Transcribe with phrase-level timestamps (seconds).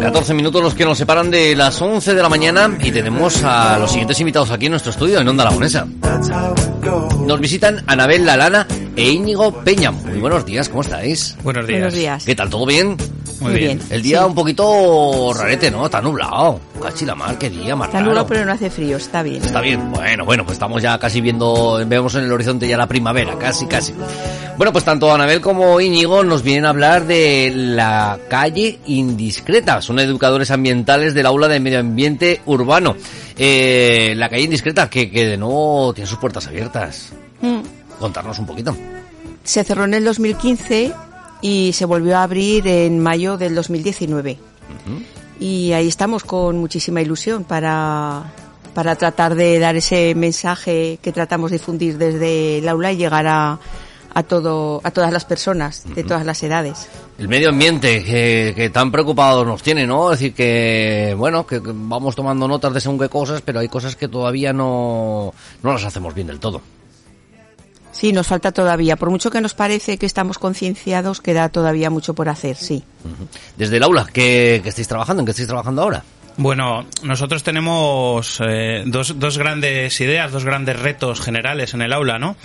[0.00, 3.78] 14 minutos los que nos separan de las 11 de la mañana y tenemos a
[3.78, 5.86] los siguientes invitados aquí en nuestro estudio en Onda Aragonesa.
[7.26, 8.66] Nos visitan Anabel Lalana
[8.96, 9.90] e Íñigo Peña.
[9.90, 11.36] Muy buenos días, ¿cómo estáis?
[11.42, 11.80] Buenos días.
[11.80, 12.24] Buenos días.
[12.24, 12.48] ¿Qué tal?
[12.48, 12.96] ¿Todo bien?
[13.40, 13.80] Muy bien.
[13.90, 15.84] El día un poquito rarete, ¿no?
[15.84, 16.60] Está nublado.
[16.80, 18.08] Cachi la mar, qué día más Está raro.
[18.10, 19.42] nublado, pero no hace frío, está bien.
[19.44, 22.86] Está bien, bueno, bueno, pues estamos ya casi viendo, vemos en el horizonte ya la
[22.86, 23.92] primavera, casi, casi.
[24.56, 29.82] Bueno, pues tanto Anabel como Íñigo nos vienen a hablar de la calle indiscreta.
[29.82, 32.94] Son educadores ambientales del aula de medio ambiente urbano.
[33.36, 37.12] Eh, la calle indiscreta, que, que de nuevo tiene sus puertas abiertas.
[37.40, 37.62] Mm.
[37.98, 38.76] Contarnos un poquito.
[39.42, 40.92] Se cerró en el 2015
[41.42, 44.38] y se volvió a abrir en mayo del 2019.
[45.40, 48.32] Y ahí estamos con muchísima ilusión para,
[48.72, 53.26] para tratar de dar ese mensaje que tratamos de difundir desde el aula y llegar
[53.26, 53.58] a,
[54.14, 56.88] a, todo, a todas las personas de todas las edades.
[57.18, 60.12] El medio ambiente que, que tan preocupados nos tiene, ¿no?
[60.12, 63.96] Es decir, que, bueno, que vamos tomando notas de según qué cosas, pero hay cosas
[63.96, 66.62] que todavía no, no las hacemos bien del todo.
[67.94, 68.96] Sí, nos falta todavía.
[68.96, 72.82] Por mucho que nos parece que estamos concienciados, queda todavía mucho por hacer, sí.
[73.56, 75.20] Desde el aula, ¿qué, qué estáis trabajando?
[75.20, 76.04] ¿En qué estáis trabajando ahora?
[76.36, 82.18] Bueno, nosotros tenemos eh, dos, dos grandes ideas, dos grandes retos generales en el aula,
[82.18, 82.36] ¿no?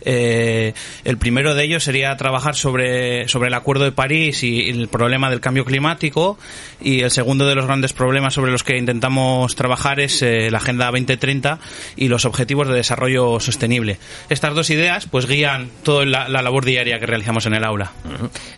[0.00, 0.72] Eh,
[1.04, 5.30] el primero de ellos sería trabajar sobre, sobre el Acuerdo de París y el problema
[5.30, 6.38] del cambio climático
[6.80, 10.58] y el segundo de los grandes problemas sobre los que intentamos trabajar es eh, la
[10.58, 11.58] Agenda 2030
[11.96, 13.98] y los Objetivos de Desarrollo Sostenible.
[14.28, 17.92] Estas dos ideas pues guían toda la, la labor diaria que realizamos en el aula.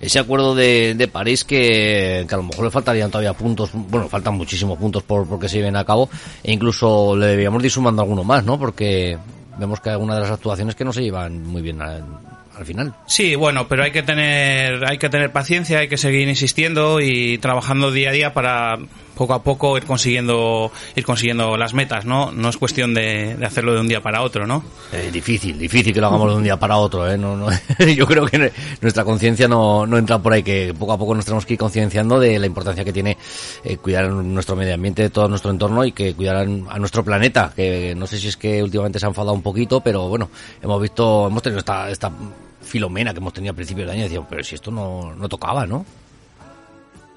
[0.01, 4.09] Ese acuerdo de, de París que, que a lo mejor le faltarían todavía puntos, bueno,
[4.09, 6.09] faltan muchísimos puntos por porque se lleven a cabo
[6.43, 8.59] e incluso le deberíamos de ir sumando alguno más, ¿no?
[8.59, 9.19] Porque
[9.59, 12.95] vemos que algunas de las actuaciones que no se llevan muy bien al final.
[13.07, 17.39] Sí, bueno, pero hay que tener, hay que tener paciencia, hay que seguir insistiendo y
[17.39, 18.79] trabajando día a día para
[19.17, 22.31] poco a poco ir consiguiendo, ir consiguiendo las metas, ¿no?
[22.33, 24.63] No es cuestión de, hacerlo de un día para otro, ¿no?
[24.93, 27.17] Eh, difícil, difícil que lo hagamos de un día para otro, ¿eh?
[27.17, 27.49] No, no,
[27.97, 31.25] yo creo que nuestra conciencia no, no entra por ahí, que poco a poco nos
[31.25, 33.17] tenemos que ir concienciando de la importancia que tiene
[33.65, 37.95] eh, cuidar nuestro medio ambiente, todo nuestro entorno y que cuidar a, nuestro planeta, que
[37.97, 40.29] no sé si es que últimamente se ha enfadado un poquito, pero bueno,
[40.63, 42.13] hemos visto, hemos tenido esta, esta
[42.61, 45.67] filomena que hemos tenido a principios de año decíamos, pero si esto no, no tocaba,
[45.67, 45.87] ¿no?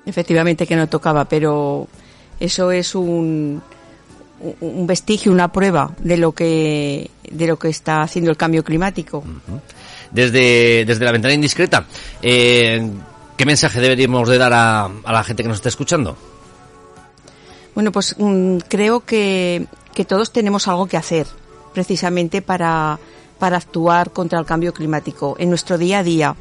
[0.10, 1.88] Efectivamente que no tocaba, pero
[2.40, 3.62] eso es un,
[4.60, 9.24] un vestigio, una prueba de lo que de lo que está haciendo el cambio climático.
[10.12, 11.86] Desde, desde la ventana indiscreta,
[12.24, 12.90] eh,
[13.38, 16.18] ¿qué mensaje deberíamos de dar a, a la gente que nos está escuchando?
[17.76, 21.28] Bueno, pues mm, creo que, que todos tenemos algo que hacer,
[21.74, 22.98] precisamente para,
[23.38, 26.36] para actuar contra el cambio climático en nuestro día a día.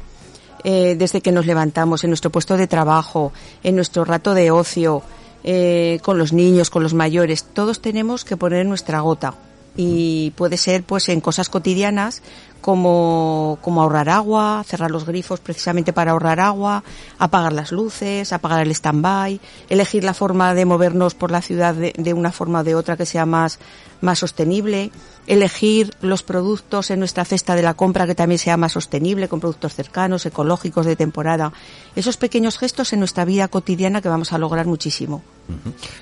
[0.63, 3.31] Eh, desde que nos levantamos, en nuestro puesto de trabajo,
[3.63, 5.03] en nuestro rato de ocio,
[5.43, 9.35] eh, con los niños, con los mayores, todos tenemos que poner nuestra gota.
[9.77, 12.21] Y puede ser pues en cosas cotidianas
[12.61, 16.83] como, como ahorrar agua, cerrar los grifos precisamente para ahorrar agua,
[17.17, 19.39] apagar las luces, apagar el stand-by,
[19.69, 22.97] elegir la forma de movernos por la ciudad de, de una forma o de otra
[22.97, 23.59] que sea más,
[24.01, 24.91] más sostenible,
[25.27, 29.39] elegir los productos en nuestra cesta de la compra que también sea más sostenible, con
[29.39, 31.53] productos cercanos, ecológicos, de temporada.
[31.95, 35.23] Esos pequeños gestos en nuestra vida cotidiana que vamos a lograr muchísimo.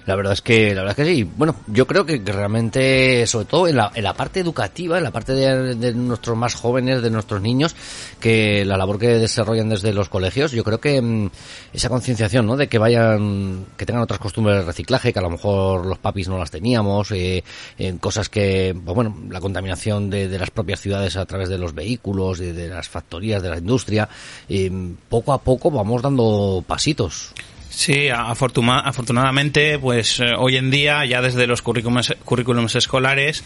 [0.05, 1.23] La verdad es que, la verdad es que sí.
[1.23, 5.11] Bueno, yo creo que, realmente, sobre todo en la, en la parte educativa, en la
[5.11, 7.75] parte de, de nuestros jóvenes, de nuestros niños,
[8.19, 11.29] que la labor que desarrollan desde los colegios, yo creo que mm,
[11.73, 12.57] esa concienciación, ¿no?
[12.57, 16.27] De que vayan, que tengan otras costumbres de reciclaje, que a lo mejor los papis
[16.27, 17.43] no las teníamos, eh,
[17.77, 21.57] en cosas que, pues bueno, la contaminación de, de las propias ciudades a través de
[21.57, 24.07] los vehículos, de, las factorías, de la industria,
[24.49, 24.71] eh,
[25.09, 27.31] poco a poco vamos dando pasitos.
[27.69, 33.43] Sí, afortuna- afortunadamente, pues eh, hoy en día, ya desde los currículums escolares,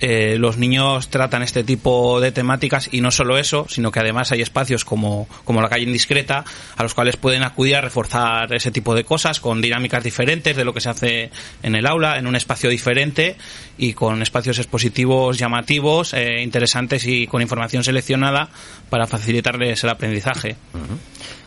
[0.00, 4.32] eh, los niños tratan este tipo de temáticas y no solo eso, sino que además
[4.32, 6.44] hay espacios como, como la calle indiscreta
[6.76, 10.64] a los cuales pueden acudir a reforzar ese tipo de cosas con dinámicas diferentes de
[10.64, 11.30] lo que se hace
[11.62, 13.36] en el aula, en un espacio diferente
[13.76, 18.48] y con espacios expositivos llamativos, eh, interesantes y con información seleccionada
[18.88, 20.56] para facilitarles el aprendizaje.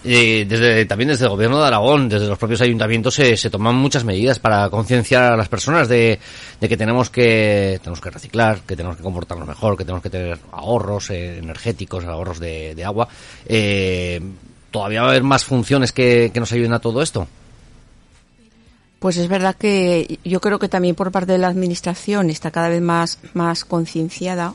[0.05, 3.75] Eh, desde, también desde el gobierno de Aragón, desde los propios ayuntamientos se, se toman
[3.75, 6.19] muchas medidas para concienciar a las personas de,
[6.59, 10.09] de que tenemos que tenemos que reciclar, que tenemos que comportarnos mejor, que tenemos que
[10.09, 13.07] tener ahorros eh, energéticos, ahorros de, agua.
[13.45, 14.21] Eh,
[14.71, 17.27] ¿Todavía va a haber más funciones que, que nos ayuden a todo esto?
[18.99, 22.69] Pues es verdad que yo creo que también por parte de la administración está cada
[22.69, 24.53] vez más, más concienciada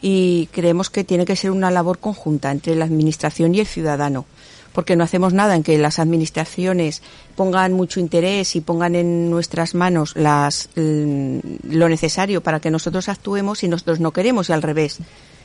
[0.00, 4.26] y creemos que tiene que ser una labor conjunta entre la Administración y el ciudadano
[4.78, 7.02] porque no hacemos nada en que las administraciones
[7.34, 13.64] pongan mucho interés y pongan en nuestras manos las, lo necesario para que nosotros actuemos
[13.64, 14.98] y nosotros no queremos y al revés.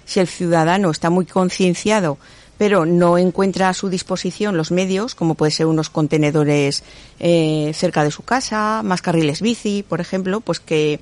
[0.06, 2.20] Si el ciudadano está muy concienciado
[2.60, 6.84] pero no encuentra a su disposición los medios, como puede ser unos contenedores
[7.20, 11.00] eh, cerca de su casa, más carriles bici, por ejemplo, pues que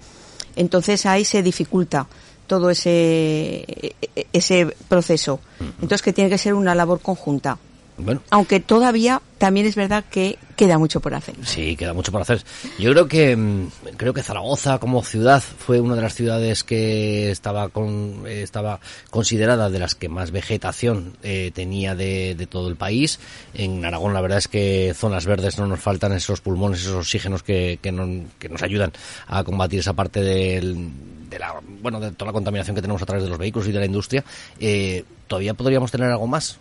[0.56, 2.08] entonces ahí se dificulta
[2.48, 5.42] todo ese, e-, e-, ese proceso.
[5.60, 7.58] Entonces que tiene que ser una labor conjunta.
[8.04, 8.22] Bueno.
[8.30, 11.36] Aunque todavía también es verdad que queda mucho por hacer.
[11.44, 12.44] Sí, queda mucho por hacer.
[12.78, 13.68] Yo creo que mm,
[13.98, 19.70] creo que Zaragoza como ciudad fue una de las ciudades que estaba con, estaba considerada
[19.70, 23.20] de las que más vegetación eh, tenía de, de, todo el país.
[23.54, 27.44] En Aragón la verdad es que zonas verdes no nos faltan esos pulmones, esos oxígenos
[27.44, 28.92] que, que, que nos ayudan
[29.28, 30.90] a combatir esa parte del,
[31.30, 33.72] de la bueno de toda la contaminación que tenemos a través de los vehículos y
[33.72, 34.24] de la industria.
[34.60, 36.58] Eh, Todavía podríamos tener algo más.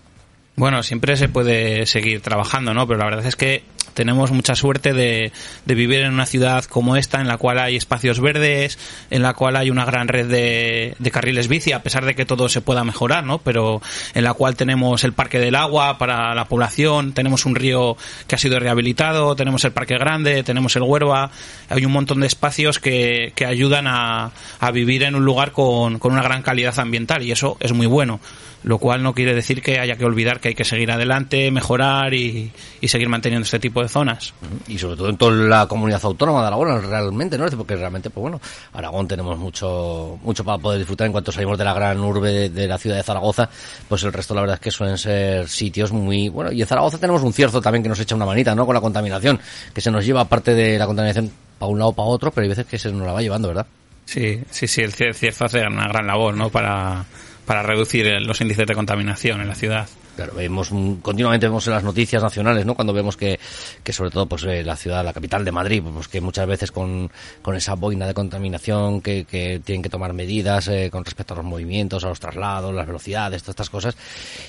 [0.56, 2.86] Bueno, siempre se puede seguir trabajando, ¿no?
[2.86, 3.62] Pero la verdad es que
[3.94, 5.32] tenemos mucha suerte de,
[5.64, 8.78] de, vivir en una ciudad como esta, en la cual hay espacios verdes,
[9.10, 12.48] en la cual hay una gran red de, carriles bici, a pesar de que todo
[12.48, 13.38] se pueda mejorar, ¿no?
[13.38, 13.82] Pero
[14.14, 17.96] en la cual tenemos el Parque del Agua para la población, tenemos un río
[18.26, 21.30] que ha sido rehabilitado, tenemos el Parque Grande, tenemos el Huerva,
[21.68, 25.98] hay un montón de espacios que, que ayudan a, a, vivir en un lugar con,
[25.98, 28.20] con una gran calidad ambiental y eso es muy bueno
[28.62, 32.14] lo cual no quiere decir que haya que olvidar que hay que seguir adelante, mejorar
[32.14, 32.50] y,
[32.80, 34.34] y, seguir manteniendo este tipo de zonas.
[34.68, 37.46] Y sobre todo en toda la comunidad autónoma de Aragón, realmente, ¿no?
[37.48, 38.40] Porque realmente, pues bueno,
[38.72, 42.48] Aragón tenemos mucho mucho para poder disfrutar en cuanto salimos de la gran urbe de,
[42.50, 43.48] de la ciudad de Zaragoza,
[43.88, 46.98] pues el resto la verdad es que suelen ser sitios muy, bueno, y en Zaragoza
[46.98, 48.66] tenemos un cierzo también que nos echa una manita, ¿no?
[48.66, 49.38] Con la contaminación,
[49.74, 52.44] que se nos lleva parte de la contaminación para un lado o para otro, pero
[52.44, 53.66] hay veces que se nos la va llevando, ¿verdad?
[54.04, 56.50] Sí, sí, sí, el cierzo hace una gran labor, ¿no?
[56.50, 57.04] Para
[57.50, 59.88] para reducir los índices de contaminación en la ciudad.
[60.20, 60.68] Claro, vemos
[61.00, 62.74] continuamente vemos en las noticias nacionales, ¿no?
[62.74, 63.40] Cuando vemos que,
[63.82, 66.70] que sobre todo pues eh, la ciudad, la capital de Madrid, pues que muchas veces
[66.70, 71.32] con, con esa boina de contaminación que, que tienen que tomar medidas eh, con respecto
[71.32, 73.96] a los movimientos, a los traslados, las velocidades, todas estas cosas.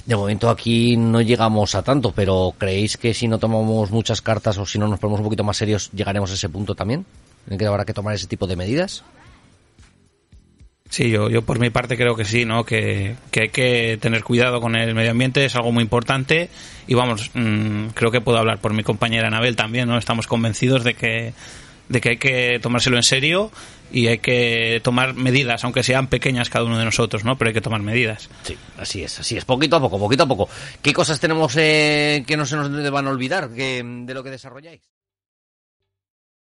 [0.05, 4.57] De momento aquí no llegamos a tanto, pero ¿creéis que si no tomamos muchas cartas
[4.57, 7.05] o si no nos ponemos un poquito más serios llegaremos a ese punto también?
[7.49, 9.05] ¿En que habrá que tomar ese tipo de medidas?
[10.91, 12.65] Sí, yo, yo por mi parte creo que sí, ¿no?
[12.65, 16.49] Que, que hay que tener cuidado con el medio ambiente, es algo muy importante
[16.85, 19.97] y vamos, mmm, creo que puedo hablar por mi compañera Anabel también, ¿no?
[19.97, 21.33] Estamos convencidos de que,
[21.87, 23.53] de que hay que tomárselo en serio
[23.89, 27.37] y hay que tomar medidas, aunque sean pequeñas cada uno de nosotros, ¿no?
[27.37, 28.29] Pero hay que tomar medidas.
[28.43, 30.49] Sí, así es, así es, poquito a poco, poquito a poco.
[30.81, 34.81] ¿Qué cosas tenemos eh, que no se nos deban olvidar que, de lo que desarrolláis?